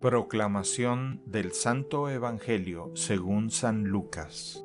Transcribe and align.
Proclamación 0.00 1.22
del 1.26 1.50
Santo 1.50 2.08
Evangelio 2.08 2.92
según 2.94 3.50
San 3.50 3.82
Lucas 3.82 4.64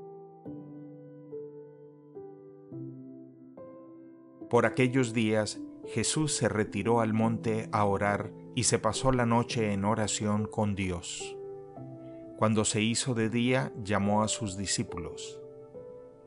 Por 4.48 4.68
aquellos 4.68 5.12
días 5.12 5.60
Jesús 5.88 6.36
se 6.36 6.50
retiró 6.50 7.02
al 7.02 7.14
monte 7.14 7.68
a 7.72 7.84
orar 7.86 8.32
y 8.54 8.66
se 8.66 8.78
pasó 8.78 9.12
la 9.12 9.26
noche 9.26 9.74
en 9.74 9.86
oración 9.86 10.46
con 10.46 10.76
Dios. 10.76 11.36
Cuando 12.38 12.64
se 12.64 12.84
hizo 12.84 13.16
de 13.16 13.32
día, 13.32 13.74
llamó 13.84 14.22
a 14.22 14.28
sus 14.28 14.56
discípulos. 14.56 15.42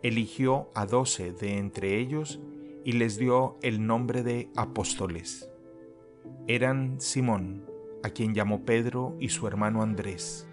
Eligió 0.02 0.68
a 0.74 0.84
doce 0.84 1.30
de 1.30 1.58
entre 1.58 2.00
ellos 2.00 2.40
y 2.84 2.90
les 2.90 3.18
dio 3.18 3.56
el 3.62 3.86
nombre 3.86 4.24
de 4.24 4.50
apóstoles. 4.56 5.48
Eran 6.48 7.00
Simón, 7.00 7.75
a 8.02 8.10
quien 8.10 8.34
llamó 8.34 8.64
Pedro 8.64 9.16
y 9.20 9.28
su 9.30 9.46
hermano 9.46 9.82
Andrés, 9.82 10.46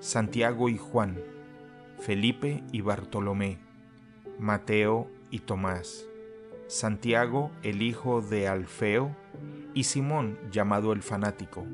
Santiago 0.00 0.68
y 0.68 0.78
Juan, 0.78 1.18
Felipe 1.98 2.62
y 2.72 2.80
Bartolomé, 2.80 3.58
Mateo 4.38 5.10
y 5.30 5.40
Tomás, 5.40 6.06
Santiago 6.66 7.50
el 7.62 7.82
hijo 7.82 8.22
de 8.22 8.48
Alfeo 8.48 9.14
y 9.74 9.84
Simón 9.84 10.38
llamado 10.50 10.92
el 10.92 11.02
fanático, 11.02 11.66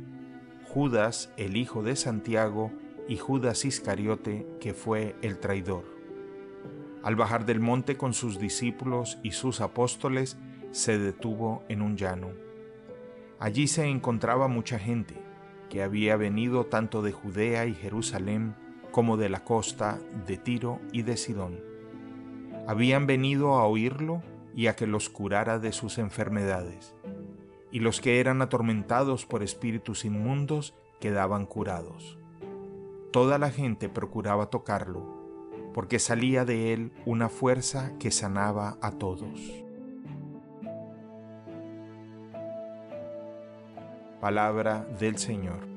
Judas 0.68 1.32
el 1.36 1.56
hijo 1.56 1.82
de 1.82 1.96
Santiago 1.96 2.70
y 3.08 3.16
Judas 3.16 3.64
Iscariote, 3.64 4.46
que 4.60 4.74
fue 4.74 5.14
el 5.22 5.38
traidor. 5.38 5.84
Al 7.02 7.14
bajar 7.14 7.46
del 7.46 7.60
monte 7.60 7.96
con 7.96 8.14
sus 8.14 8.38
discípulos 8.38 9.18
y 9.22 9.30
sus 9.30 9.60
apóstoles, 9.60 10.36
se 10.72 10.98
detuvo 10.98 11.62
en 11.68 11.82
un 11.82 11.96
llano. 11.96 12.45
Allí 13.38 13.66
se 13.66 13.86
encontraba 13.86 14.48
mucha 14.48 14.78
gente, 14.78 15.14
que 15.68 15.82
había 15.82 16.16
venido 16.16 16.66
tanto 16.66 17.02
de 17.02 17.12
Judea 17.12 17.66
y 17.66 17.74
Jerusalén 17.74 18.54
como 18.90 19.16
de 19.18 19.28
la 19.28 19.44
costa 19.44 19.98
de 20.26 20.38
Tiro 20.38 20.80
y 20.92 21.02
de 21.02 21.18
Sidón. 21.18 21.60
Habían 22.66 23.06
venido 23.06 23.54
a 23.54 23.66
oírlo 23.66 24.22
y 24.54 24.68
a 24.68 24.74
que 24.74 24.86
los 24.86 25.10
curara 25.10 25.58
de 25.58 25.72
sus 25.72 25.98
enfermedades. 25.98 26.94
Y 27.70 27.80
los 27.80 28.00
que 28.00 28.20
eran 28.20 28.40
atormentados 28.40 29.26
por 29.26 29.42
espíritus 29.42 30.06
inmundos 30.06 30.74
quedaban 30.98 31.44
curados. 31.44 32.18
Toda 33.12 33.38
la 33.38 33.50
gente 33.50 33.90
procuraba 33.90 34.48
tocarlo, 34.48 35.04
porque 35.74 35.98
salía 35.98 36.46
de 36.46 36.72
él 36.72 36.92
una 37.04 37.28
fuerza 37.28 37.92
que 37.98 38.10
sanaba 38.10 38.78
a 38.80 38.92
todos. 38.92 39.65
Palabra 44.26 44.84
del 44.98 45.18
Señor. 45.18 45.75